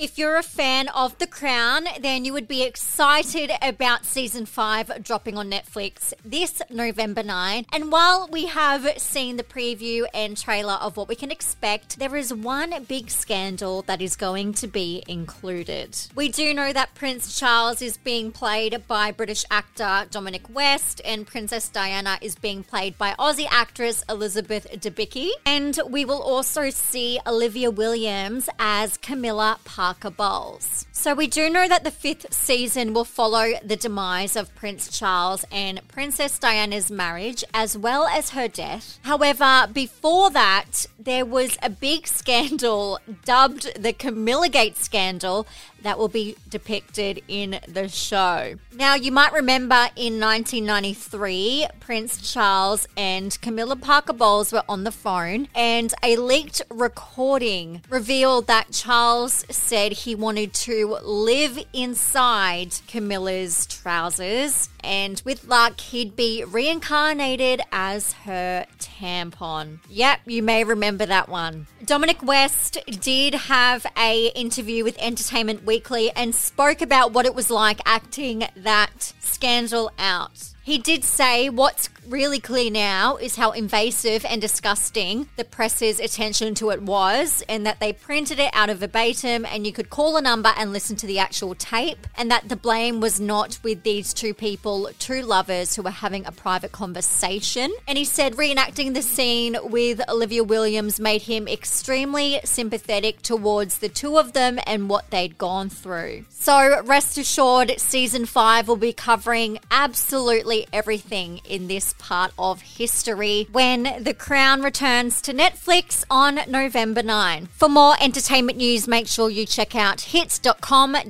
[0.00, 4.90] If you're a fan of The Crown, then you would be excited about season five
[5.02, 7.66] dropping on Netflix this November 9.
[7.70, 12.16] And while we have seen the preview and trailer of what we can expect, there
[12.16, 15.98] is one big scandal that is going to be included.
[16.14, 21.26] We do know that Prince Charles is being played by British actor Dominic West, and
[21.26, 25.28] Princess Diana is being played by Aussie actress Elizabeth Debicki.
[25.44, 29.89] And we will also see Olivia Williams as Camilla Parker.
[29.90, 30.86] Parker Bowles.
[30.92, 35.44] So we do know that the fifth season will follow the demise of Prince Charles
[35.50, 39.00] and Princess Diana's marriage, as well as her death.
[39.02, 45.44] However, before that, there was a big scandal dubbed the Camilla Gate scandal
[45.82, 48.54] that will be depicted in the show.
[48.74, 54.92] Now, you might remember in 1993, Prince Charles and Camilla Parker Bowles were on the
[54.92, 63.66] phone, and a leaked recording revealed that Charles said he wanted to live inside Camilla's
[63.66, 69.78] trousers and with luck, he'd be reincarnated as her tampon.
[69.88, 71.66] Yep, you may remember that one.
[71.84, 77.50] Dominic West did have a interview with Entertainment Weekly and spoke about what it was
[77.50, 80.52] like acting that scandal out.
[80.70, 86.54] He did say what's really clear now is how invasive and disgusting the press's attention
[86.54, 90.16] to it was, and that they printed it out of verbatim, and you could call
[90.16, 93.82] a number and listen to the actual tape, and that the blame was not with
[93.82, 97.72] these two people, two lovers who were having a private conversation.
[97.88, 103.88] And he said reenacting the scene with Olivia Williams made him extremely sympathetic towards the
[103.88, 106.26] two of them and what they'd gone through.
[106.30, 113.48] So rest assured, season five will be covering absolutely everything in this part of history
[113.52, 117.46] when The Crown returns to Netflix on November 9.
[117.52, 121.00] For more entertainment news, make sure you check out hits.com.au.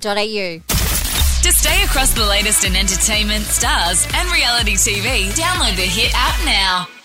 [1.42, 6.44] To stay across the latest in entertainment, stars, and reality TV, download the Hit app
[6.44, 6.99] now.